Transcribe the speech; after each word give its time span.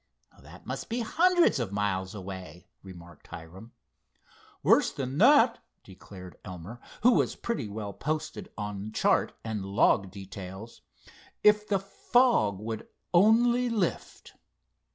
"That 0.41 0.65
must 0.65 0.89
be 0.89 1.01
hundreds 1.01 1.59
of 1.59 1.71
miles 1.71 2.15
away," 2.15 2.65
remarked 2.81 3.27
Hiram. 3.27 3.71
"Worse 4.63 4.91
than 4.91 5.19
that," 5.19 5.59
declared 5.83 6.37
Elmer, 6.43 6.79
who 7.03 7.11
was 7.11 7.35
pretty 7.35 7.67
well 7.69 7.93
posted 7.93 8.49
on 8.57 8.93
chart 8.93 9.33
and 9.43 9.63
"log" 9.63 10.09
details. 10.09 10.81
"If 11.43 11.67
the 11.67 11.77
fog 11.77 12.57
would 12.57 12.87
only 13.13 13.69
lift!" 13.69 14.33